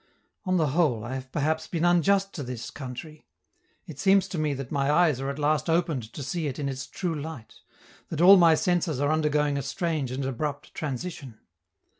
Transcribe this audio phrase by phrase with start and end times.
[0.45, 3.27] On the whole, I have perhaps been unjust to this country;
[3.85, 6.67] it seems to me that my eyes are at last opened to see it in
[6.67, 7.59] its true light,
[8.09, 11.37] that all my senses are undergoing a strange and abrupt transition.